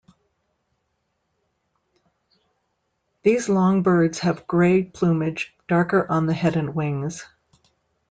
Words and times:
These 3.21 3.49
long 3.49 3.83
birds 3.83 4.17
have 4.17 4.47
grey 4.47 4.81
plumage, 4.83 5.55
darker 5.67 6.07
on 6.09 6.25
the 6.25 6.33
head 6.33 6.55
and 6.57 6.73
wings. 6.73 7.23